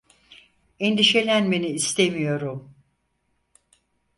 [0.79, 2.75] Endişelenmeni istemiyorum.